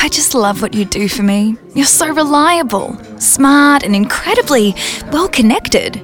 [0.00, 1.56] I just love what you do for me.
[1.74, 4.74] You're so reliable, smart, and incredibly
[5.10, 6.00] well connected.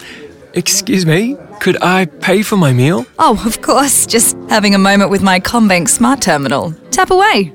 [0.53, 3.05] Excuse me, could I pay for my meal?
[3.17, 6.73] Oh, of course, just having a moment with my Combank Smart Terminal.
[6.91, 7.53] Tap away.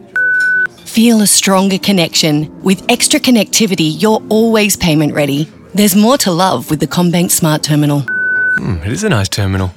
[0.87, 2.63] Feel a stronger connection.
[2.63, 5.45] With extra connectivity, you're always payment ready.
[5.75, 8.01] There's more to love with the Combank Smart Terminal.
[8.01, 9.71] Hmm, it is a nice terminal.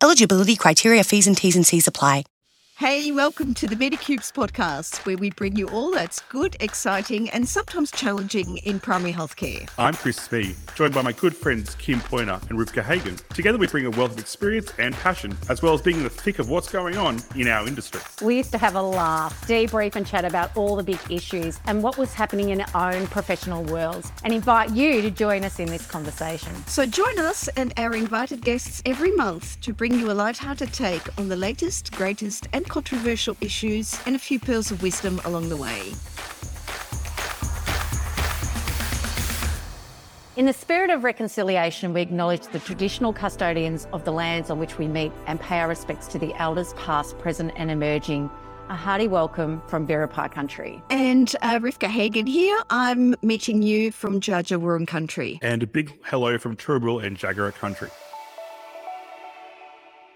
[0.00, 2.24] Eligibility criteria, fees and T's and C's apply.
[2.82, 7.48] Hey, welcome to the Medicubes podcast, where we bring you all that's good, exciting, and
[7.48, 9.70] sometimes challenging in primary healthcare.
[9.78, 13.16] I'm Chris Smeed, joined by my good friends Kim Poyner and Riwka Hagen.
[13.34, 16.10] Together, we bring a wealth of experience and passion, as well as being in the
[16.10, 18.00] thick of what's going on in our industry.
[18.20, 21.84] We used to have a laugh, debrief, and chat about all the big issues and
[21.84, 25.68] what was happening in our own professional worlds, and invite you to join us in
[25.68, 26.52] this conversation.
[26.66, 31.16] So join us and our invited guests every month to bring you a light-hearted take
[31.16, 35.56] on the latest, greatest, and controversial issues and a few pearls of wisdom along the
[35.56, 35.92] way.
[40.36, 44.78] In the spirit of reconciliation, we acknowledge the traditional custodians of the lands on which
[44.78, 48.30] we meet and pay our respects to the elders past, present, and emerging.
[48.70, 50.82] A hearty welcome from Birrpai Country.
[50.88, 52.58] And uh, Riwka Hagen here.
[52.70, 55.38] I'm meeting you from Dja Dja country.
[55.42, 57.90] And a big hello from Turrbal and Jagera country.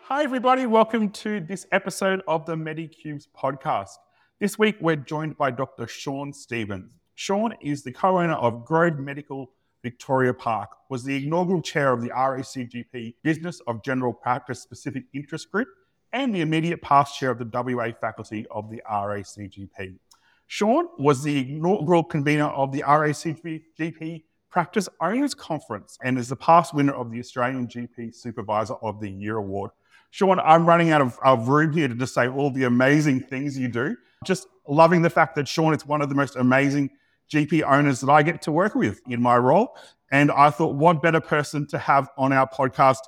[0.09, 0.67] Hi, everybody.
[0.67, 3.97] Welcome to this episode of the Medicubes podcast.
[4.39, 5.89] This week, we're joined by Dr.
[5.89, 6.93] Sean Stevens.
[7.17, 9.51] Sean is the co owner of Grove Medical
[9.83, 15.51] Victoria Park, was the inaugural chair of the RACGP Business of General Practice Specific Interest
[15.51, 15.67] Group,
[16.13, 19.99] and the immediate past chair of the WA faculty of the RACGP.
[20.47, 24.23] Sean was the inaugural convener of the RACGP
[24.57, 29.11] Practice Owners Conference and is the past winner of the Australian GP Supervisor of the
[29.11, 29.71] Year Award.
[30.13, 33.59] Sean, I'm running out of, of room here to just say all the amazing things
[33.59, 33.95] you do.
[34.25, 36.89] Just loving the fact that Sean is one of the most amazing
[37.31, 39.77] GP owners that I get to work with in my role.
[40.11, 43.01] And I thought, what better person to have on our podcast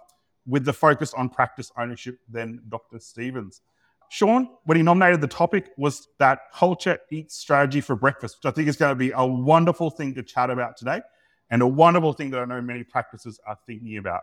[0.47, 2.99] with the focus on practice ownership than Dr.
[2.99, 3.63] Stevens?
[4.11, 8.55] Sean, when he nominated the topic, was that culture eats strategy for breakfast, which I
[8.55, 11.01] think is going to be a wonderful thing to chat about today
[11.51, 14.23] and a wonderful thing that I know many practices are thinking about.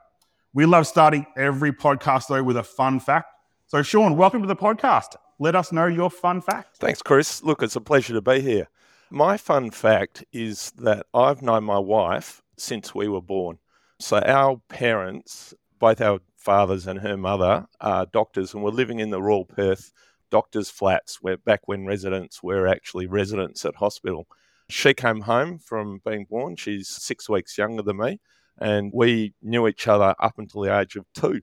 [0.53, 3.27] We love starting every podcast, though, with a fun fact.
[3.67, 5.15] So, Sean, welcome to the podcast.
[5.39, 6.77] Let us know your fun fact.
[6.77, 7.43] Thanks, Chris.
[7.43, 8.69] Look, it's a pleasure to be here.
[9.09, 13.59] My fun fact is that I've known my wife since we were born.
[13.99, 19.09] So, our parents, both our fathers and her mother, are doctors and were living in
[19.09, 19.91] the Royal Perth
[20.31, 24.27] doctors' flats, where back when residents were actually residents at hospital.
[24.69, 26.55] She came home from being born.
[26.55, 28.19] She's six weeks younger than me.
[28.57, 31.41] And we knew each other up until the age of two.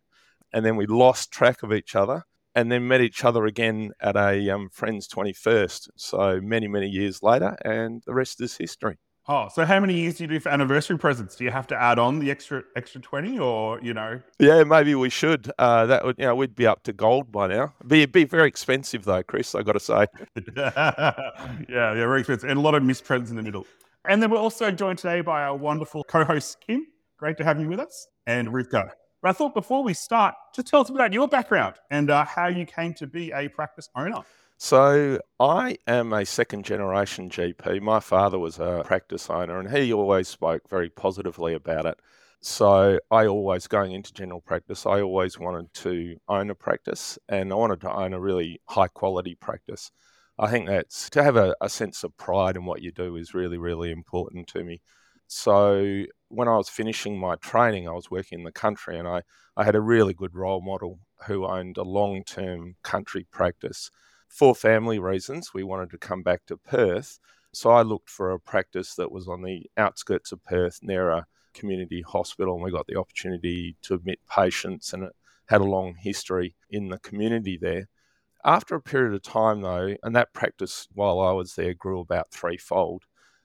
[0.53, 2.25] And then we lost track of each other
[2.55, 5.89] and then met each other again at a um, friend's 21st.
[5.97, 8.99] So many, many years later, and the rest is history.
[9.29, 11.37] Oh, so how many years do you do for anniversary presents?
[11.37, 14.21] Do you have to add on the extra extra twenty, or you know?
[14.41, 15.51] Yeah, maybe we should.
[15.61, 17.73] Uh, that would, you know, we'd be up to gold by now.
[17.87, 19.55] Be be very expensive though, Chris.
[19.55, 20.07] I got to say.
[20.57, 21.13] yeah,
[21.69, 23.65] yeah, very expensive, and a lot of missed presents in the middle.
[24.09, 26.85] And then we're also joined today by our wonderful co-host Kim.
[27.17, 28.91] Great to have you with us, and Riwka.
[29.23, 32.49] But I thought before we start, just tell us about your background and uh, how
[32.49, 34.23] you came to be a practice owner.
[34.65, 37.81] So, I am a second generation GP.
[37.81, 41.99] My father was a practice owner and he always spoke very positively about it.
[42.41, 47.53] So, I always, going into general practice, I always wanted to own a practice and
[47.53, 49.91] I wanted to own a really high quality practice.
[50.39, 53.35] I think that's to have a, a sense of pride in what you do is
[53.35, 54.81] really, really important to me.
[55.27, 59.23] So, when I was finishing my training, I was working in the country and I,
[59.57, 63.91] I had a really good role model who owned a long term country practice
[64.33, 67.19] for family reasons, we wanted to come back to Perth.
[67.53, 71.27] So I looked for a practice that was on the outskirts of Perth near a
[71.53, 75.13] community hospital, and we got the opportunity to admit patients, and it
[75.49, 77.89] had a long history in the community there.
[78.43, 82.33] After a period of time, though, and that practice while I was there grew about
[82.33, 83.05] threefold.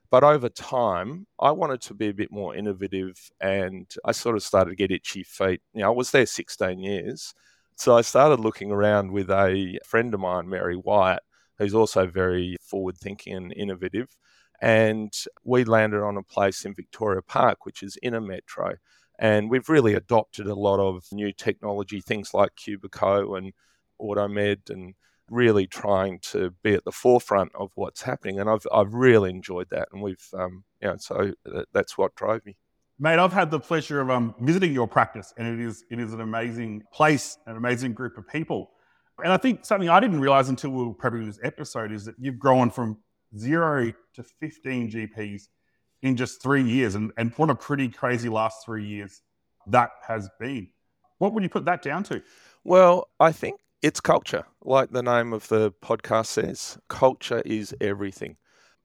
[0.09, 4.43] But over time, I wanted to be a bit more innovative and I sort of
[4.43, 5.61] started to get itchy feet.
[5.73, 7.33] You know, I was there 16 years
[7.77, 11.21] so I started looking around with a friend of mine, Mary Wyatt,
[11.59, 14.09] who's also very forward thinking and innovative.
[14.59, 15.13] And
[15.43, 18.75] we landed on a place in Victoria Park, which is in a metro.
[19.19, 23.53] And we've really adopted a lot of new technology, things like Cubiko and
[24.01, 24.95] Automed, and
[25.29, 28.39] really trying to be at the forefront of what's happening.
[28.39, 29.89] And I've, I've really enjoyed that.
[29.93, 31.33] And we've, um, you know, so
[31.73, 32.57] that's what drove me.
[32.99, 36.13] Mate, I've had the pleasure of um, visiting your practice, and it is it is
[36.13, 38.71] an amazing place, an amazing group of people.
[39.23, 42.15] And I think something I didn't realize until we were prepping this episode is that
[42.19, 42.97] you've grown from
[43.37, 45.43] zero to 15 GPs
[46.01, 46.95] in just three years.
[46.95, 49.21] And, and what a pretty crazy last three years
[49.67, 50.69] that has been.
[51.17, 52.21] What would you put that down to?
[52.63, 54.45] Well, I think it's culture.
[54.63, 58.37] Like the name of the podcast says, culture is everything.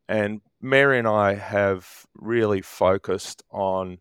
[0.08, 3.99] And Mary and I have really focused on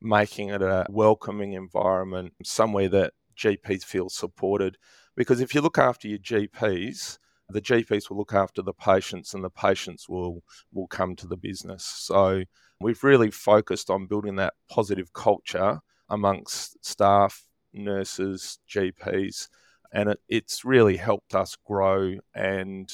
[0.00, 4.76] making it a welcoming environment, somewhere that GPs feel supported.
[5.16, 7.18] Because if you look after your GPs,
[7.48, 10.42] the GPs will look after the patients and the patients will
[10.72, 11.84] will come to the business.
[11.84, 12.44] So
[12.80, 19.48] we've really focused on building that positive culture amongst staff, nurses, GPs,
[19.92, 22.90] and it, it's really helped us grow and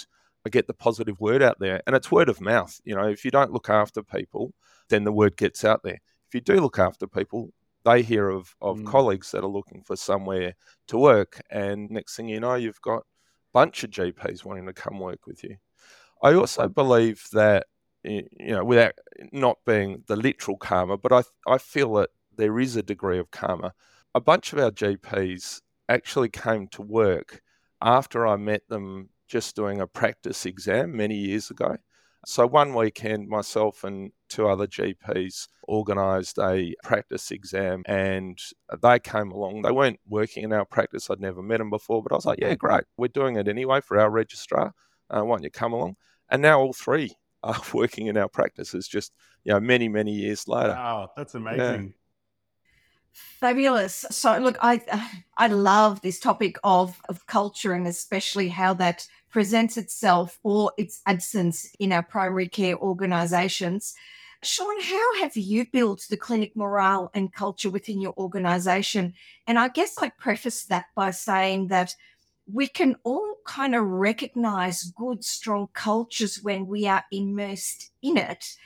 [0.49, 1.83] get the positive word out there.
[1.87, 2.81] And it's word of mouth.
[2.85, 4.55] You know, if you don't look after people,
[4.89, 5.99] then the word gets out there.
[6.29, 7.53] If you do look after people,
[7.85, 8.87] they hear of, of mm.
[8.87, 10.55] colleagues that are looking for somewhere
[10.89, 11.41] to work.
[11.51, 13.03] And next thing you know, you've got a
[13.53, 15.57] bunch of GPs wanting to come work with you.
[16.23, 17.67] I also believe that,
[18.05, 18.93] you know, without
[19.33, 23.31] not being the literal karma, but I, I feel that there is a degree of
[23.31, 23.73] karma.
[24.15, 27.43] A bunch of our GPs actually came to work
[27.83, 31.77] after I met them just doing a practice exam many years ago.
[32.27, 38.39] So one weekend, myself and two other GPs organised a practice exam, and
[38.83, 39.63] they came along.
[39.63, 42.41] They weren't working in our practice; I'd never met them before, but I was like,
[42.41, 44.75] "Yeah, great, we're doing it anyway for our registrar.
[45.09, 45.97] Uh, why don't you come along?"
[46.29, 49.13] And now all three are working in our practices, just
[49.45, 50.71] you know, many many years later.
[50.71, 51.85] Wow, that's amazing.
[51.87, 51.93] Yeah.
[53.13, 54.05] Fabulous.
[54.11, 54.83] So, look, I
[55.39, 61.01] I love this topic of of culture and especially how that presents itself or its
[61.07, 63.95] absence in our primary care organisations.
[64.43, 69.13] Sean, how have you built the clinic morale and culture within your organisation?
[69.47, 71.95] And I guess I preface that by saying that
[72.51, 78.57] we can all kind of recognise good, strong cultures when we are immersed in it,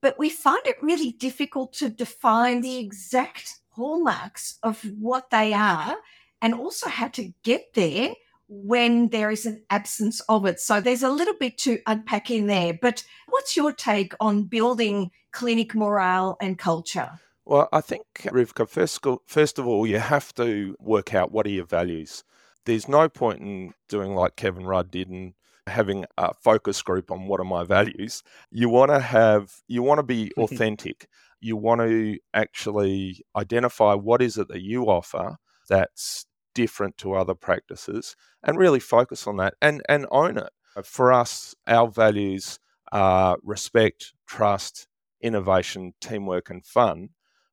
[0.00, 5.96] but we find it really difficult to define the exact hallmarks of what they are
[6.42, 8.14] and also how to get there
[8.52, 10.58] when there is an absence of it.
[10.58, 12.74] So there's a little bit to unpack in there.
[12.74, 17.12] But what's your take on building clinic morale and culture?
[17.44, 21.50] Well, I think, Riwka, first, first of all, you have to work out what are
[21.50, 22.24] your values.
[22.66, 25.34] There's no point in doing like Kevin Rudd did and
[25.66, 28.22] having a focus group on what are my values.
[28.50, 31.06] You want to have, you want to be authentic
[31.40, 35.36] you want to actually identify what is it that you offer
[35.68, 36.26] that's
[36.60, 40.50] different to other practices and really focus on that and, and own it.
[40.84, 42.58] For us, our values
[42.92, 44.86] are respect, trust,
[45.22, 47.08] innovation, teamwork, and fun,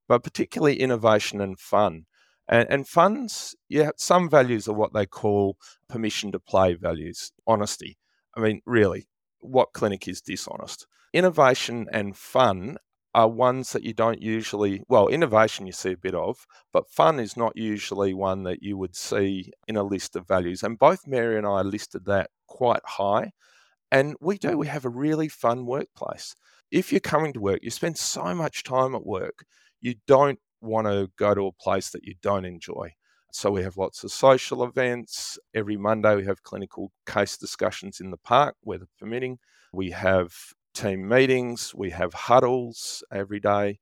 [0.09, 2.06] but particularly innovation and fun.
[2.50, 5.56] And, and funds, yeah, some values are what they call
[5.88, 7.98] permission to play values, honesty.
[8.36, 9.07] I mean, really,
[9.39, 10.86] what clinic is dishonest?
[11.13, 12.77] Innovation and fun
[13.15, 17.19] are ones that you don't usually, well, innovation you see a bit of, but fun
[17.19, 20.63] is not usually one that you would see in a list of values.
[20.63, 23.31] And both Mary and I listed that quite high.
[23.92, 26.36] And we do, we have a really fun workplace.
[26.71, 29.45] If you're coming to work, you spend so much time at work,
[29.81, 32.94] you don't want to go to a place that you don't enjoy.
[33.31, 35.38] So we have lots of social events.
[35.54, 39.40] Every Monday we have clinical case discussions in the park, weather permitting.
[39.73, 40.33] We have
[40.77, 43.79] team meetings, we have huddles every day.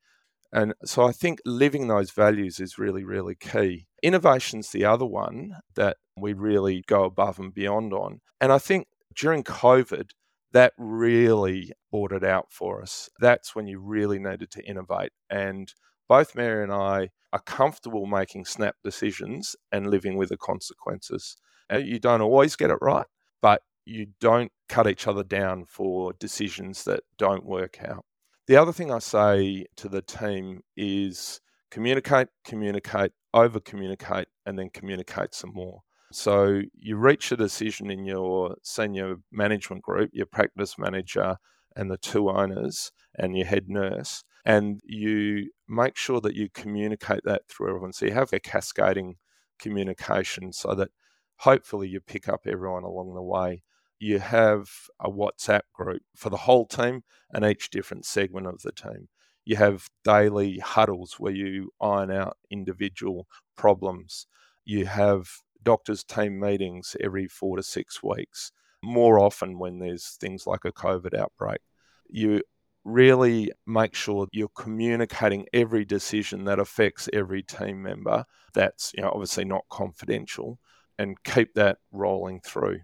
[0.53, 3.87] And so I think living those values is really, really key.
[4.01, 8.21] Innovation's the other one that we really go above and beyond on.
[8.39, 10.11] And I think during COVID,
[10.53, 13.09] that really brought it out for us.
[13.19, 15.11] That's when you really needed to innovate.
[15.29, 15.73] And
[16.07, 21.35] both Mary and I are comfortable making snap decisions and living with the consequences.
[21.69, 23.07] You don't always get it right,
[23.41, 28.03] but you don't cut each other down for decisions that don't work out.
[28.47, 31.39] The other thing I say to the team is
[31.71, 35.81] communicate, communicate, over communicate, and then communicate some more.
[36.11, 41.37] So you reach a decision in your senior management group, your practice manager,
[41.75, 47.21] and the two owners, and your head nurse, and you make sure that you communicate
[47.25, 47.93] that through everyone.
[47.93, 49.15] So you have a cascading
[49.59, 50.89] communication so that
[51.37, 53.63] hopefully you pick up everyone along the way
[54.05, 54.69] you have
[54.99, 59.07] a WhatsApp group for the whole team and each different segment of the team.
[59.45, 63.25] You have daily huddles where you iron out individual
[63.57, 64.27] problems.
[64.63, 65.27] You have
[65.63, 68.51] doctors' team meetings every four to six weeks,
[68.83, 71.61] more often when there's things like a COVID outbreak.
[72.07, 72.43] You
[72.83, 79.09] really make sure you're communicating every decision that affects every team member that's you know
[79.09, 80.59] obviously not confidential
[80.99, 82.81] and keep that rolling through.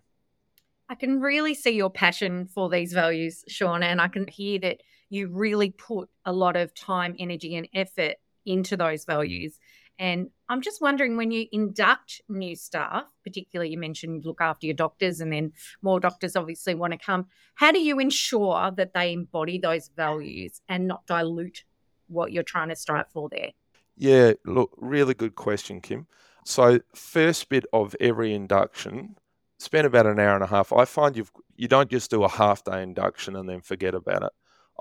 [0.91, 4.81] I can really see your passion for these values, Sean, and I can hear that
[5.09, 9.57] you really put a lot of time, energy, and effort into those values.
[9.97, 14.75] And I'm just wondering when you induct new staff, particularly you mentioned look after your
[14.75, 17.27] doctors, and then more doctors obviously want to come.
[17.55, 21.63] How do you ensure that they embody those values and not dilute
[22.07, 23.51] what you're trying to strive for there?
[23.95, 26.07] Yeah, look, really good question, Kim.
[26.43, 29.15] So, first bit of every induction,
[29.61, 30.73] spend about an hour and a half.
[30.73, 31.25] I find you
[31.55, 34.31] you don't just do a half day induction and then forget about it.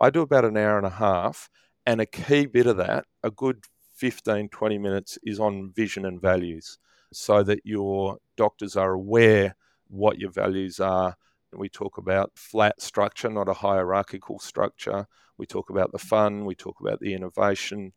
[0.00, 1.50] I do about an hour and a half,
[1.84, 3.64] and a key bit of that, a good
[3.96, 6.78] 15, 20 minutes, is on vision and values
[7.12, 9.54] so that your doctors are aware
[9.88, 11.16] what your values are.
[11.52, 15.06] We talk about flat structure, not a hierarchical structure.
[15.36, 17.92] We talk about the fun, we talk about the innovation,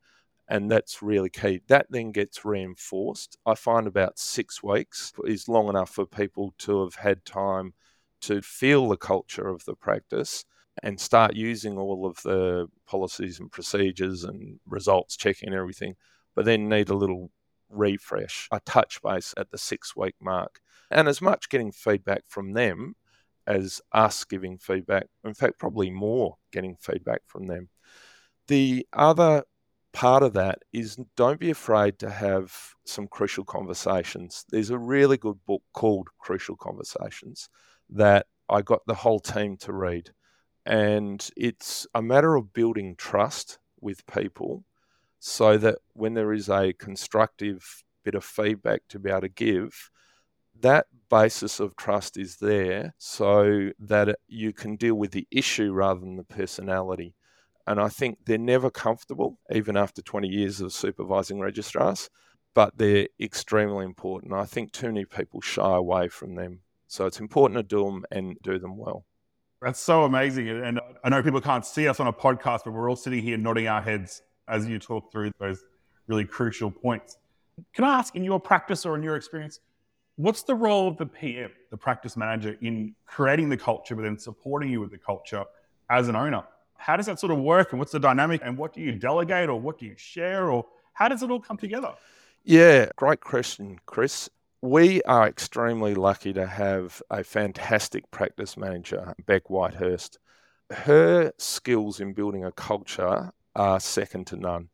[0.47, 1.61] and that's really key.
[1.67, 3.37] That then gets reinforced.
[3.45, 7.73] I find about six weeks is long enough for people to have had time
[8.21, 10.45] to feel the culture of the practice
[10.81, 15.95] and start using all of the policies and procedures and results checking and everything,
[16.35, 17.31] but then need a little
[17.69, 20.59] refresh, a touch base at the six week mark.
[20.89, 22.95] And as much getting feedback from them
[23.45, 27.69] as us giving feedback, in fact, probably more getting feedback from them.
[28.47, 29.43] The other
[29.93, 32.53] part of that is don't be afraid to have
[32.85, 34.43] some crucial conversations.
[34.49, 37.49] There's a really good book called Crucial Conversations
[37.89, 40.11] that I got the whole team to read.
[40.65, 44.63] And it's a matter of building trust with people
[45.19, 49.89] so that when there is a constructive bit of feedback to be able to give,
[50.59, 55.99] that basis of trust is there so that you can deal with the issue rather
[55.99, 57.13] than the personality.
[57.65, 62.09] And I think they're never comfortable, even after 20 years of supervising registrars,
[62.53, 64.33] but they're extremely important.
[64.33, 66.59] I think too many people shy away from them.
[66.87, 69.05] So it's important to do them and do them well.
[69.61, 70.49] That's so amazing.
[70.49, 73.37] And I know people can't see us on a podcast, but we're all sitting here
[73.37, 75.63] nodding our heads as you talk through those
[76.07, 77.17] really crucial points.
[77.73, 79.61] Can I ask, in your practice or in your experience,
[80.17, 84.19] what's the role of the PM, the practice manager, in creating the culture, but then
[84.19, 85.45] supporting you with the culture
[85.89, 86.43] as an owner?
[86.83, 89.47] How does that sort of work and what's the dynamic and what do you delegate
[89.47, 91.93] or what do you share or how does it all come together?
[92.43, 94.29] Yeah, great question, Chris.
[94.61, 100.17] We are extremely lucky to have a fantastic practice manager, Beck Whitehurst.
[100.71, 104.67] Her skills in building a culture are second to none.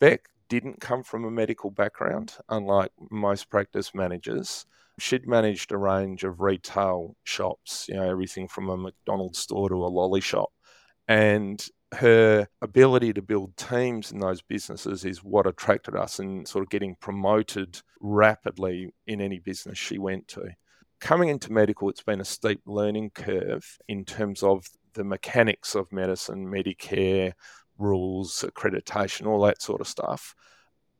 [0.00, 4.66] Beck didn't come from a medical background, unlike most practice managers.
[4.98, 9.76] She'd managed a range of retail shops, you know, everything from a McDonald's store to
[9.76, 10.50] a lolly shop
[11.08, 16.62] and her ability to build teams in those businesses is what attracted us and sort
[16.62, 20.48] of getting promoted rapidly in any business she went to.
[21.00, 25.92] Coming into medical, it's been a steep learning curve in terms of the mechanics of
[25.92, 27.32] medicine, Medicare,
[27.78, 30.34] rules, accreditation, all that sort of stuff.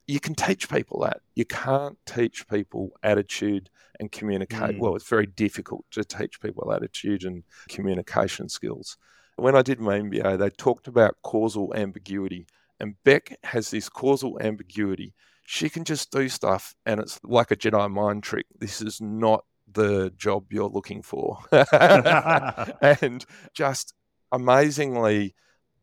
[0.06, 1.20] You can teach people that.
[1.34, 4.76] You can't teach people attitude and communicate.
[4.76, 4.78] Mm.
[4.78, 8.98] Well, it's very difficult to teach people attitude and communication skills
[9.36, 12.46] when I did my MBA, they talked about causal ambiguity.
[12.80, 15.14] And Beck has this causal ambiguity.
[15.46, 18.46] She can just do stuff and it's like a Jedi mind trick.
[18.58, 21.38] This is not the job you're looking for.
[21.52, 23.24] and
[23.54, 23.94] just
[24.32, 25.34] amazingly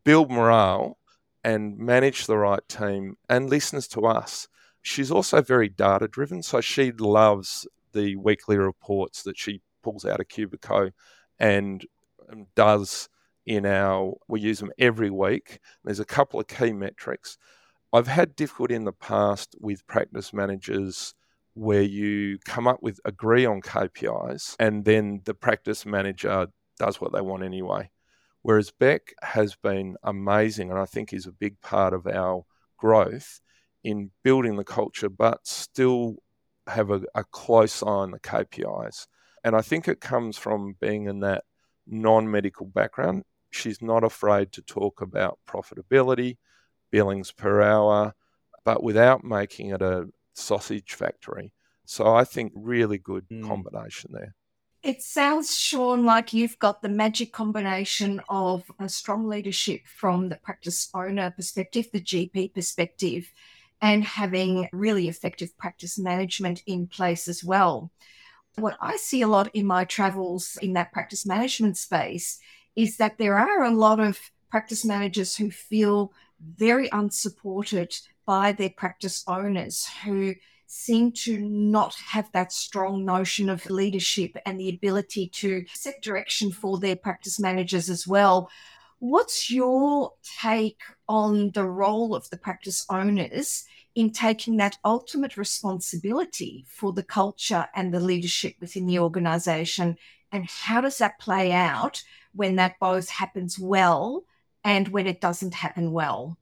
[0.04, 0.98] build morale
[1.44, 4.48] and manage the right team and listens to us.
[4.82, 6.44] She's also very data driven.
[6.44, 10.92] So she loves the weekly reports that she pulls out of Cubiko
[11.40, 11.86] and
[12.56, 13.10] does
[13.46, 15.60] in our, we use them every week.
[15.84, 17.38] There's a couple of key metrics.
[17.92, 21.14] I've had difficulty in the past with practice managers
[21.54, 26.48] where you come up with agree on KPIs and then the practice manager
[26.80, 27.92] does what they want anyway.
[28.42, 32.46] Whereas Beck has been amazing and I think is a big part of our
[32.78, 33.40] growth
[33.84, 36.16] in building the culture, but still
[36.68, 39.08] have a, a close eye on the KPIs.
[39.44, 41.44] And I think it comes from being in that
[41.86, 43.24] non medical background.
[43.54, 46.38] She's not afraid to talk about profitability,
[46.92, 48.14] billings per hour,
[48.66, 51.54] but without making it a sausage factory.
[51.86, 53.46] So I think really good mm.
[53.48, 54.36] combination there.
[54.82, 60.36] It sounds, Sean, like you've got the magic combination of a strong leadership from the
[60.36, 63.32] practice owner perspective, the GP perspective,
[63.82, 67.92] and having really effective practice management in place as well.
[68.56, 72.40] What I see a lot in my travels in that practice management space
[72.76, 78.70] is that there are a lot of practice managers who feel very unsupported by their
[78.70, 85.28] practice owners who seem to not have that strong notion of leadership and the ability
[85.28, 88.50] to set direction for their practice managers as well.
[89.00, 96.66] What's your take on the role of the practice owners in taking that ultimate responsibility
[96.68, 99.98] for the culture and the leadership within the organization?
[100.34, 104.26] And how does that play out when that both happens well
[104.64, 106.38] and when it doesn't happen well?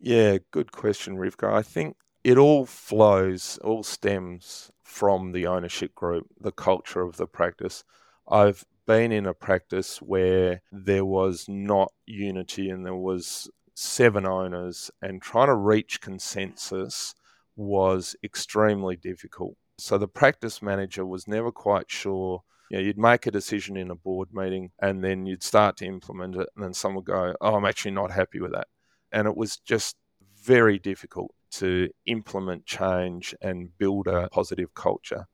[0.00, 1.52] Yeah, good question, Riwka.
[1.52, 7.26] I think it all flows, all stems from the ownership group, the culture of the
[7.26, 7.84] practice.
[8.26, 14.90] I've been in a practice where there was not unity and there was seven owners
[15.02, 17.14] and trying to reach consensus
[17.56, 19.56] was extremely difficult.
[19.78, 22.42] So the practice manager was never quite sure.
[22.74, 25.86] You know, you'd make a decision in a board meeting and then you'd start to
[25.86, 28.66] implement it and then someone would go, Oh, I'm actually not happy with that.
[29.12, 29.94] And it was just
[30.42, 35.28] very difficult to implement change and build a positive culture.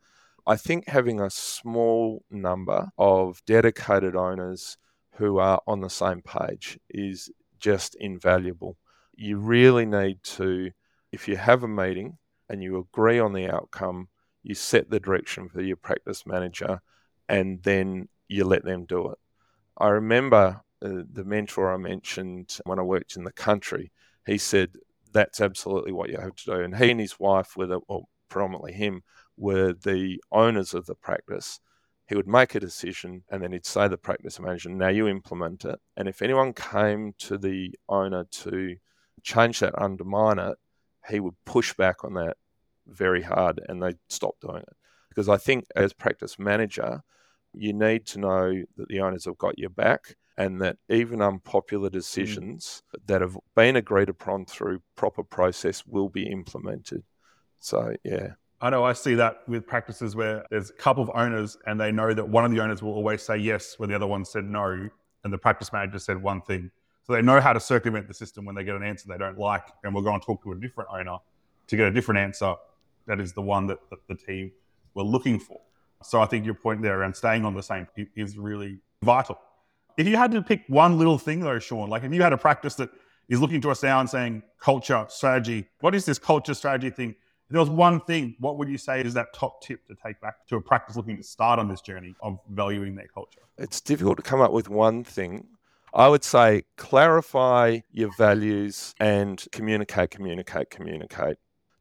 [0.46, 4.76] I think having a small number of dedicated owners
[5.14, 8.76] who are on the same page is just invaluable.
[9.14, 10.72] You really need to,
[11.10, 12.18] if you have a meeting
[12.50, 14.08] and you agree on the outcome,
[14.42, 16.82] you set the direction for your practice manager
[17.30, 19.18] and then you let them do it.
[19.78, 23.92] I remember uh, the mentor I mentioned when I worked in the country,
[24.26, 24.72] he said,
[25.12, 26.60] that's absolutely what you have to do.
[26.60, 29.02] And he and his wife were the, well, predominantly him,
[29.36, 31.60] were the owners of the practice.
[32.08, 35.64] He would make a decision and then he'd say the practice manager, now you implement
[35.64, 35.78] it.
[35.96, 38.76] And if anyone came to the owner to
[39.22, 40.58] change that, undermine it,
[41.08, 42.36] he would push back on that
[42.88, 44.76] very hard and they'd stop doing it.
[45.08, 47.02] Because I think as practice manager,
[47.54, 51.88] you need to know that the owners have got your back and that even unpopular
[51.88, 51.92] mm.
[51.92, 53.06] decisions mm.
[53.06, 57.02] that have been agreed upon through proper process will be implemented.
[57.60, 58.30] So, yeah.
[58.62, 61.92] I know I see that with practices where there's a couple of owners and they
[61.92, 64.44] know that one of the owners will always say yes when the other one said
[64.44, 64.88] no,
[65.24, 66.70] and the practice manager said one thing.
[67.04, 69.38] So they know how to circumvent the system when they get an answer they don't
[69.38, 71.18] like, and we'll go and talk to a different owner
[71.68, 72.54] to get a different answer
[73.06, 74.52] that is the one that, that the team
[74.94, 75.60] were looking for.
[76.02, 77.86] So I think your point there around staying on the same
[78.16, 79.38] is really vital.
[79.96, 82.38] If you had to pick one little thing though, Sean, like if you had a
[82.38, 82.90] practice that
[83.28, 87.10] is looking to us now and saying culture, strategy, what is this culture strategy thing?
[87.10, 90.20] If there was one thing, what would you say is that top tip to take
[90.20, 93.40] back to a practice looking to start on this journey of valuing their culture?
[93.58, 95.48] It's difficult to come up with one thing.
[95.92, 101.38] I would say clarify your values and communicate, communicate, communicate.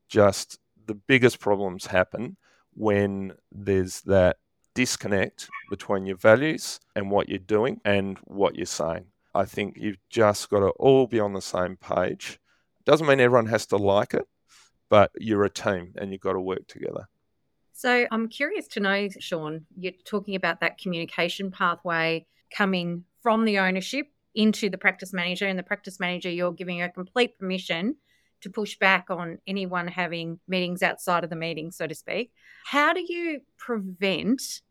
[0.07, 2.37] Just the biggest problems happen
[2.73, 4.37] when there's that
[4.73, 9.05] disconnect between your values and what you're doing and what you're saying.
[9.35, 12.39] I think you've just got to all be on the same page.
[12.85, 14.25] Doesn't mean everyone has to like it,
[14.89, 17.07] but you're a team and you've got to work together.
[17.73, 23.59] So I'm curious to know, Sean, you're talking about that communication pathway coming from the
[23.59, 27.95] ownership into the practice manager, and the practice manager, you're giving a complete permission
[28.41, 32.31] to push back on anyone having meetings outside of the meeting, so to speak.
[32.65, 34.61] How do you prevent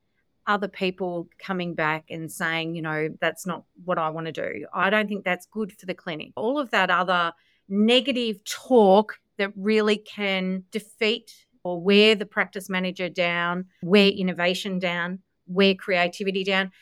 [0.49, 4.67] other people coming back and saying, you know, that's not what I want to do.
[4.73, 6.33] I don't think that's good for the clinic.
[6.37, 7.33] All of that other
[7.69, 11.31] negative talk that really can defeat
[11.65, 16.73] or wear the practice manager down, wear innovation down, wear creativity down.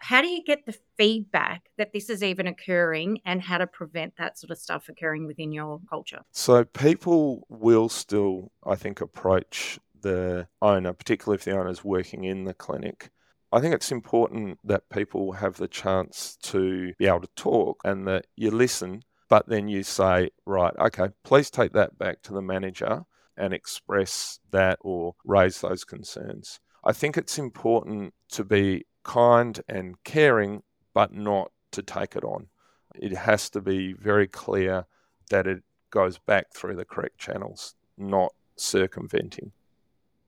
[0.00, 4.16] How do you get the feedback that this is even occurring and how to prevent
[4.16, 6.20] that sort of stuff occurring within your culture?
[6.32, 12.24] So, people will still, I think, approach the owner, particularly if the owner is working
[12.24, 13.10] in the clinic.
[13.50, 18.06] I think it's important that people have the chance to be able to talk and
[18.06, 22.42] that you listen, but then you say, right, okay, please take that back to the
[22.42, 23.04] manager
[23.36, 26.60] and express that or raise those concerns.
[26.84, 32.46] I think it's important to be kind and caring, but not to take it on.
[32.94, 34.84] It has to be very clear
[35.30, 39.52] that it goes back through the correct channels, not circumventing.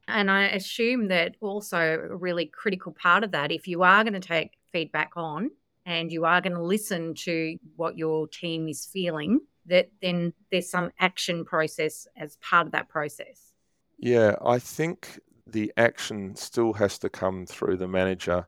[0.08, 4.14] And I assume that also a really critical part of that, if you are going
[4.14, 5.50] to take feedback on
[5.84, 10.70] and you are going to listen to what your team is feeling, that then there's
[10.70, 13.52] some action process as part of that process.
[13.98, 18.46] Yeah, I think the action still has to come through the manager.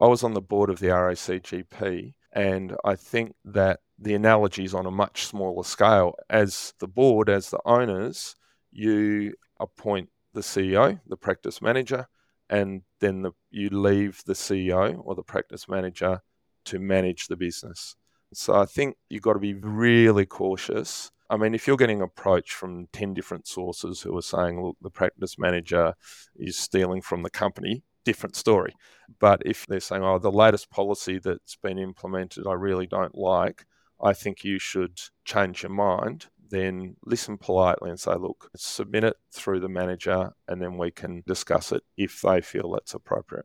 [0.00, 4.74] I was on the board of the RACGP, and I think that the analogy is
[4.74, 6.14] on a much smaller scale.
[6.30, 8.36] As the board, as the owners,
[8.70, 12.06] you appoint the CEO, the practice manager,
[12.48, 16.20] and then the, you leave the CEO or the practice manager
[16.66, 17.96] to manage the business.
[18.32, 22.52] So I think you've got to be really cautious I mean, if you're getting approached
[22.52, 25.94] from 10 different sources who are saying, look, the practice manager
[26.36, 28.74] is stealing from the company, different story.
[29.20, 33.66] But if they're saying, oh, the latest policy that's been implemented, I really don't like,
[34.02, 39.16] I think you should change your mind, then listen politely and say, look, submit it
[39.30, 43.44] through the manager and then we can discuss it if they feel that's appropriate.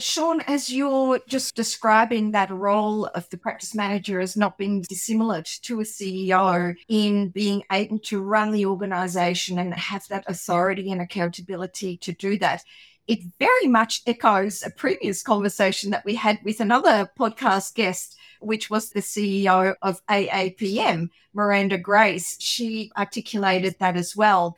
[0.00, 5.42] Sean, as you're just describing that role of the practice manager as not being dissimilar
[5.62, 11.00] to a CEO in being able to run the organization and have that authority and
[11.00, 12.64] accountability to do that,
[13.06, 18.70] it very much echoes a previous conversation that we had with another podcast guest, which
[18.70, 22.36] was the CEO of AAPM, Miranda Grace.
[22.40, 24.56] She articulated that as well.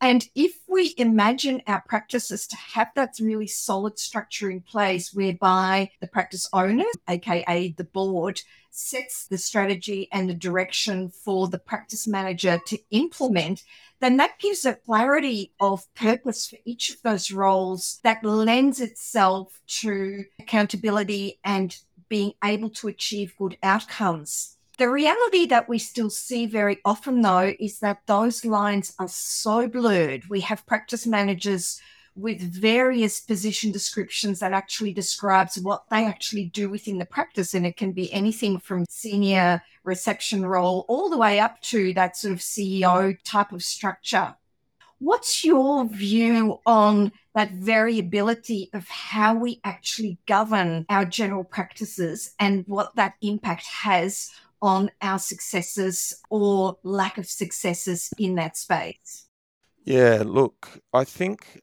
[0.00, 5.90] And if we imagine our practices to have that really solid structure in place whereby
[6.00, 12.06] the practice owner, aka the board, sets the strategy and the direction for the practice
[12.06, 13.64] manager to implement,
[14.00, 19.60] then that gives a clarity of purpose for each of those roles that lends itself
[19.66, 21.78] to accountability and
[22.08, 24.56] being able to achieve good outcomes.
[24.78, 29.66] The reality that we still see very often, though, is that those lines are so
[29.66, 30.28] blurred.
[30.28, 31.80] We have practice managers
[32.16, 37.54] with various position descriptions that actually describes what they actually do within the practice.
[37.54, 42.16] And it can be anything from senior reception role all the way up to that
[42.16, 44.34] sort of CEO type of structure.
[44.98, 52.64] What's your view on that variability of how we actually govern our general practices and
[52.66, 54.30] what that impact has
[54.62, 59.26] on our successes or lack of successes in that space?
[59.84, 61.60] Yeah, look, I think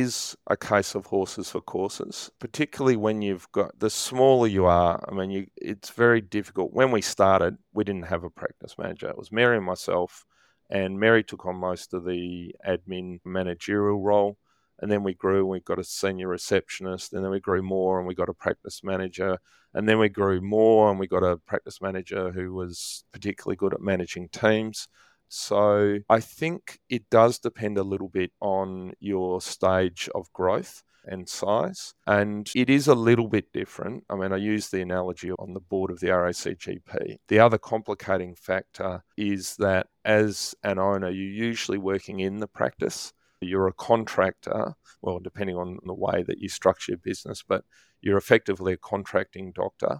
[0.00, 5.02] is a case of horses for courses, particularly when you've got the smaller you are.
[5.08, 6.72] I mean, you, it's very difficult.
[6.72, 9.08] When we started, we didn't have a practice manager.
[9.08, 10.24] It was Mary and myself,
[10.70, 14.38] and Mary took on most of the admin managerial role.
[14.80, 18.06] And then we grew we got a senior receptionist, and then we grew more and
[18.06, 19.38] we got a practice manager.
[19.74, 23.74] And then we grew more and we got a practice manager who was particularly good
[23.74, 24.88] at managing teams.
[25.34, 31.28] So I think it does depend a little bit on your stage of growth and
[31.28, 31.94] size.
[32.06, 34.04] And it is a little bit different.
[34.08, 37.16] I mean, I use the analogy on the board of the RACGP.
[37.28, 43.12] The other complicating factor is that as an owner, you're usually working in the practice
[43.42, 47.64] you're a contractor, well, depending on the way that you structure your business, but
[48.00, 49.98] you're effectively a contracting doctor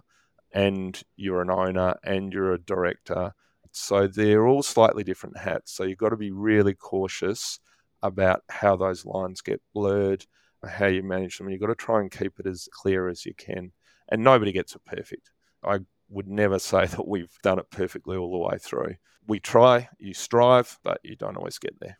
[0.53, 3.33] and you're an owner and you're a director.
[3.73, 5.73] So they're all slightly different hats.
[5.73, 7.59] So you've got to be really cautious
[8.03, 10.25] about how those lines get blurred,
[10.63, 11.49] how you manage them.
[11.49, 13.71] You've got to try and keep it as clear as you can.
[14.09, 15.31] And nobody gets it perfect.
[15.63, 18.95] I would never say that we've done it perfectly all the way through.
[19.25, 21.97] We try, you strive, but you don't always get there.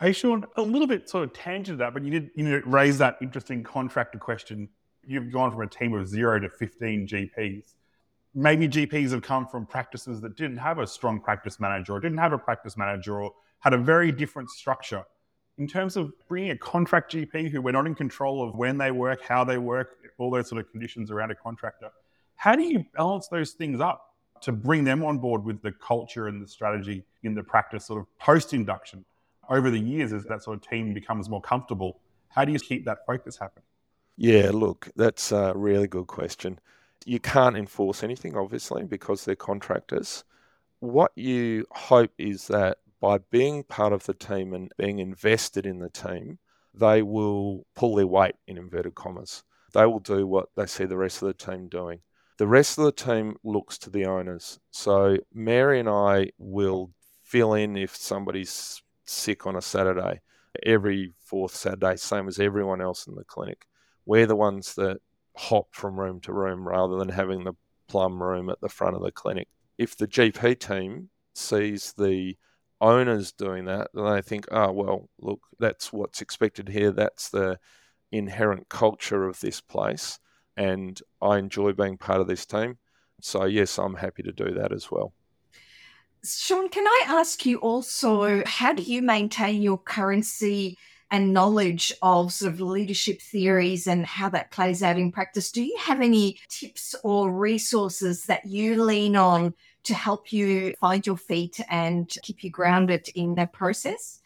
[0.00, 2.62] Hey, Sean, a little bit sort of tangent to that, but you did you know,
[2.64, 4.68] raise that interesting contractor question.
[5.04, 7.74] You've gone from a team of zero to 15 GPs.
[8.34, 12.18] Maybe GPs have come from practices that didn't have a strong practice manager or didn't
[12.18, 15.04] have a practice manager or had a very different structure.
[15.58, 18.90] In terms of bringing a contract GP who we're not in control of when they
[18.90, 21.90] work, how they work, all those sort of conditions around a contractor,
[22.36, 26.28] how do you balance those things up to bring them on board with the culture
[26.28, 29.04] and the strategy in the practice sort of post induction?
[29.50, 32.00] over the years as that sort of team becomes more comfortable?
[32.28, 33.64] How do you keep that focus happening?
[34.16, 36.60] Yeah, look, that's a really good question.
[37.04, 40.24] You can't enforce anything, obviously, because they're contractors.
[40.80, 45.78] What you hope is that by being part of the team and being invested in
[45.78, 46.38] the team,
[46.74, 49.42] they will pull their weight in inverted commas.
[49.72, 52.00] They will do what they see the rest of the team doing.
[52.36, 54.60] The rest of the team looks to the owners.
[54.70, 56.90] So Mary and I will
[57.22, 60.20] fill in if somebody's sick on a Saturday,
[60.64, 63.66] every fourth Saturday, same as everyone else in the clinic.
[64.06, 65.00] We're the ones that
[65.36, 67.54] hop from room to room rather than having the
[67.88, 69.48] plum room at the front of the clinic.
[69.78, 72.36] If the GP team sees the
[72.80, 76.90] owners doing that, then they think, oh, well, look, that's what's expected here.
[76.90, 77.58] That's the
[78.12, 80.18] inherent culture of this place.
[80.56, 82.78] And I enjoy being part of this team.
[83.20, 85.12] So, yes, I'm happy to do that as well.
[86.24, 90.76] Sean, can I ask you also, how do you maintain your currency
[91.10, 95.50] and knowledge of sort of leadership theories and how that plays out in practice?
[95.50, 101.06] Do you have any tips or resources that you lean on to help you find
[101.06, 104.20] your feet and keep you grounded in that process?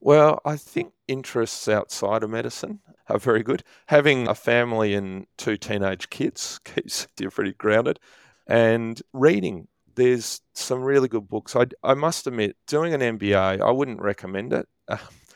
[0.00, 3.62] Well, I think interests outside of medicine are very good.
[3.86, 8.00] Having a family and two teenage kids keeps you pretty grounded.
[8.46, 11.56] And reading there's some really good books.
[11.56, 14.68] I, I must admit, doing an MBA, I wouldn't recommend it.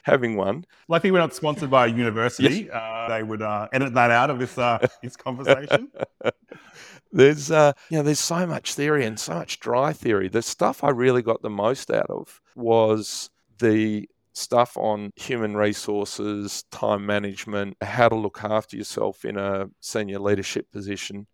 [0.07, 0.65] having one.
[0.87, 2.69] Luckily, we're not sponsored by a university.
[2.69, 2.71] Yes.
[2.73, 5.91] Uh, they would uh, edit that out of this uh, this conversation.
[7.13, 10.29] there's uh, you know, there's so much theory and so much dry theory.
[10.29, 16.63] The stuff I really got the most out of was the stuff on human resources,
[16.71, 21.27] time management, how to look after yourself in a senior leadership position.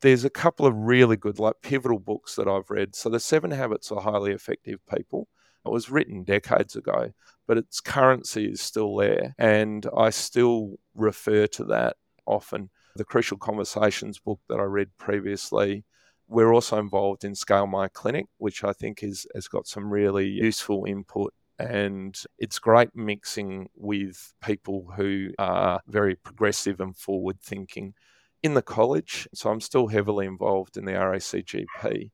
[0.00, 2.94] There's a couple of really good, like pivotal books that I've read.
[2.94, 5.28] So, The Seven Habits of Highly Effective People.
[5.64, 7.12] It was written decades ago,
[7.46, 9.34] but its currency is still there.
[9.38, 11.96] And I still refer to that
[12.26, 12.70] often.
[12.96, 15.84] The Crucial Conversations book that I read previously.
[16.28, 20.26] We're also involved in Scale My Clinic, which I think is, has got some really
[20.26, 27.94] useful input and it's great mixing with people who are very progressive and forward thinking
[28.42, 29.28] in the college.
[29.34, 32.10] So I'm still heavily involved in the RACGP.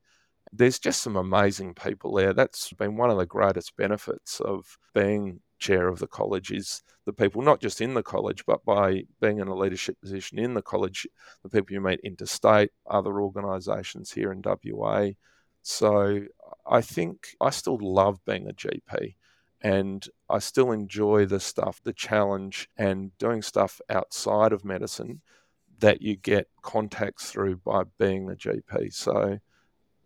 [0.52, 2.32] There's just some amazing people there.
[2.32, 7.12] That's been one of the greatest benefits of being chair of the college is the
[7.12, 10.62] people not just in the college but by being in a leadership position in the
[10.62, 11.06] college
[11.42, 15.08] the people you meet interstate other organisations here in WA
[15.62, 16.22] so
[16.66, 19.16] I think I still love being a GP
[19.62, 25.20] and I still enjoy the stuff, the challenge, and doing stuff outside of medicine
[25.80, 28.92] that you get contacts through by being a GP.
[28.92, 29.38] So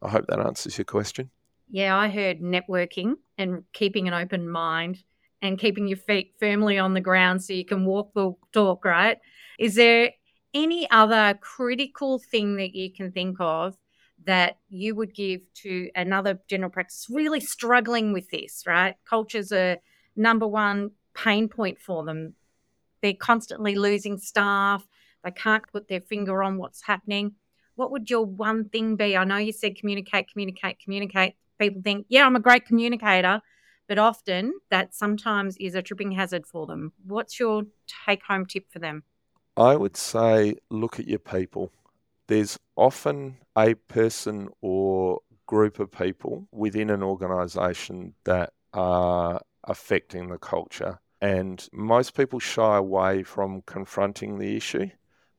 [0.04, 1.30] I hope that answers your question.
[1.70, 5.02] Yeah, I heard networking and keeping an open mind
[5.40, 9.18] and keeping your feet firmly on the ground so you can walk the talk, right?
[9.58, 10.10] Is there
[10.52, 13.76] any other critical thing that you can think of
[14.26, 18.94] that you would give to another general practice really struggling with this, right?
[19.08, 19.78] Culture's a
[20.16, 22.34] number one pain point for them.
[23.02, 24.86] They're constantly losing staff,
[25.24, 27.34] they can't put their finger on what's happening.
[27.76, 29.16] What would your one thing be?
[29.16, 31.34] I know you said communicate, communicate, communicate.
[31.58, 33.40] People think, yeah, I'm a great communicator,
[33.88, 36.92] but often that sometimes is a tripping hazard for them.
[37.06, 37.64] What's your
[38.06, 39.04] take home tip for them?
[39.56, 41.70] I would say look at your people
[42.26, 50.38] there's often a person or group of people within an organization that are affecting the
[50.38, 50.98] culture.
[51.20, 54.90] And most people shy away from confronting the issue.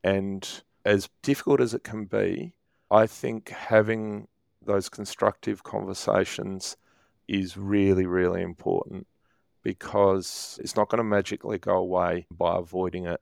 [0.03, 0.47] And
[0.85, 2.53] as difficult as it can be,
[2.91, 4.27] I think having
[4.63, 6.77] those constructive conversations
[7.27, 9.07] is really, really important
[9.63, 13.19] because it's not going to magically go away by avoiding it.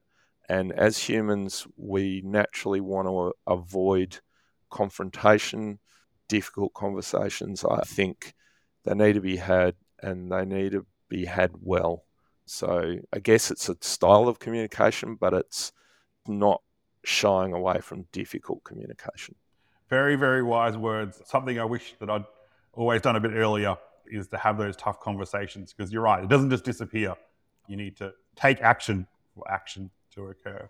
[0.50, 4.20] And as humans, we naturally want to avoid
[4.70, 5.80] confrontation,
[6.28, 7.64] difficult conversations.
[7.64, 8.34] I think
[8.84, 12.04] they need to be had and they need to be had well.
[12.46, 15.72] So I guess it's a style of communication, but it's
[16.28, 16.62] not
[17.04, 19.36] shying away from difficult communication.
[19.90, 21.22] Very, very wise words.
[21.26, 22.26] Something I wish that I'd
[22.74, 26.30] always done a bit earlier is to have those tough conversations because you're right, it
[26.30, 27.16] doesn't just disappear.
[27.68, 30.70] You need to take action for action to occur.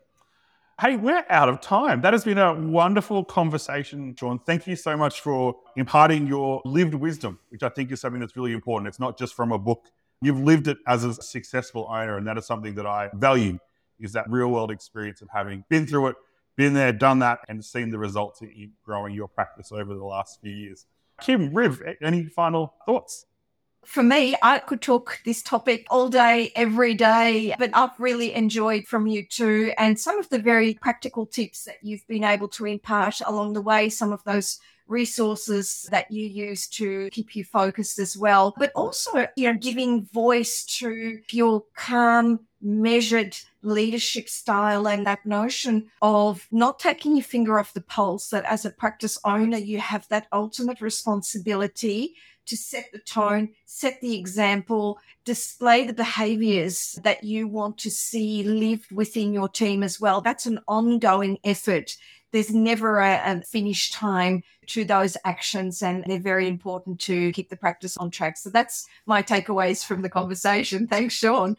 [0.82, 2.02] Hey, we're out of time.
[2.02, 4.40] That has been a wonderful conversation, Sean.
[4.40, 8.36] Thank you so much for imparting your lived wisdom, which I think is something that's
[8.36, 8.88] really important.
[8.88, 9.86] It's not just from a book.
[10.22, 13.60] You've lived it as a successful owner, and that is something that I value,
[14.04, 16.16] is that real world experience of having been through it,
[16.56, 20.40] been there, done that, and seen the results in growing your practice over the last
[20.42, 20.86] few years.
[21.22, 23.26] Kim, Riv, any final thoughts?
[23.86, 28.86] For me, I could talk this topic all day, every day, but I've really enjoyed
[28.86, 29.74] from you too.
[29.78, 33.62] And some of the very practical tips that you've been able to impart along the
[33.62, 34.60] way, some of those
[34.94, 40.06] resources that you use to keep you focused as well, but also, you know, giving
[40.06, 47.60] voice to your calm, measured leadership style and that notion of not taking your finger
[47.60, 52.92] off the pulse, that as a practice owner, you have that ultimate responsibility to set
[52.92, 59.34] the tone, set the example, display the behaviors that you want to see lived within
[59.34, 60.22] your team as well.
[60.22, 61.96] That's an ongoing effort.
[62.34, 67.50] There's never a, a finish time to those actions, and they're very important to keep
[67.50, 68.38] the practice on track.
[68.38, 70.88] So that's my takeaways from the conversation.
[70.90, 71.56] Thanks, Sean.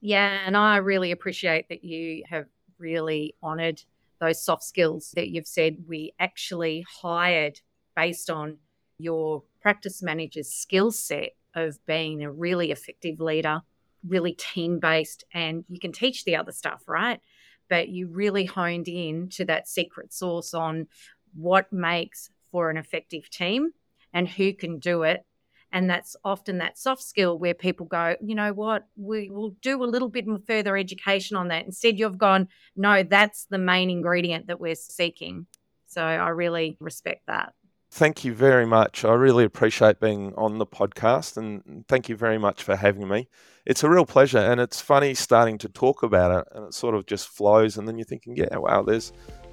[0.00, 2.46] Yeah, and I really appreciate that you have
[2.78, 3.82] really honored
[4.20, 7.60] those soft skills that you've said we actually hired
[7.94, 8.58] based on
[8.98, 13.60] your practice manager's skill set of being a really effective leader,
[14.06, 17.20] really team based, and you can teach the other stuff, right?
[17.68, 20.86] But you really honed in to that secret sauce on
[21.34, 23.72] what makes for an effective team
[24.12, 25.24] and who can do it.
[25.70, 29.84] And that's often that soft skill where people go, you know what, we will do
[29.84, 31.66] a little bit more further education on that.
[31.66, 35.46] Instead, you've gone, no, that's the main ingredient that we're seeking.
[35.86, 37.52] So I really respect that.
[37.90, 39.04] Thank you very much.
[39.04, 43.28] I really appreciate being on the podcast and thank you very much for having me.
[43.64, 46.94] It's a real pleasure and it's funny starting to talk about it and it sort
[46.94, 49.12] of just flows and then you're thinking, yeah, wow, there's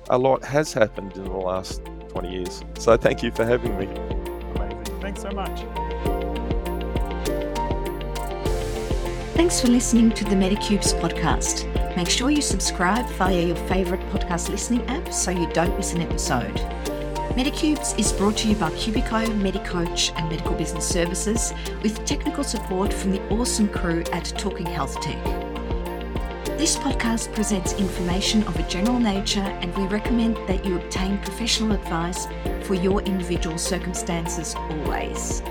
[0.10, 2.64] a lot has happened in the last 20 years.
[2.78, 3.86] So thank you for having me.
[4.56, 5.02] Amazing.
[5.02, 5.62] Thanks so much.
[9.36, 11.66] Thanks for listening to the Medicubes podcast.
[11.96, 16.02] Make sure you subscribe via your favourite podcast listening app so you don't miss an
[16.02, 16.85] episode.
[17.36, 22.94] Medicubes is brought to you by Cubiko, Medicoach, and Medical Business Services with technical support
[22.94, 25.22] from the awesome crew at Talking Health Tech.
[26.58, 31.74] This podcast presents information of a general nature, and we recommend that you obtain professional
[31.74, 32.26] advice
[32.62, 35.44] for your individual circumstances always.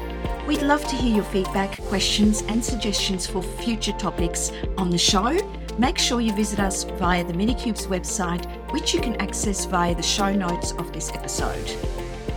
[0.47, 5.39] We'd love to hear your feedback, questions, and suggestions for future topics on the show.
[5.79, 10.03] Make sure you visit us via the Medicubes website, which you can access via the
[10.03, 11.69] show notes of this episode.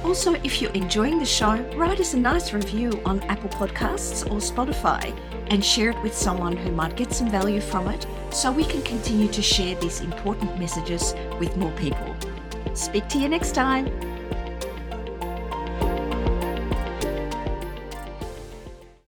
[0.04, 4.38] Also, if you're enjoying the show, write us a nice review on Apple Podcasts or
[4.38, 5.16] Spotify
[5.52, 8.82] and share it with someone who might get some value from it so we can
[8.82, 12.16] continue to share these important messages with more people.
[12.74, 14.07] Speak to you next time.